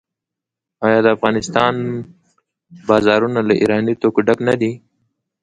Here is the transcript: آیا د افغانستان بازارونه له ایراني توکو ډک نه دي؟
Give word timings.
آیا 0.85 0.99
د 1.01 1.07
افغانستان 1.15 1.73
بازارونه 2.87 3.39
له 3.47 3.53
ایراني 3.61 3.93
توکو 4.01 4.21
ډک 4.27 4.39
نه 4.49 4.55
دي؟ 4.61 4.71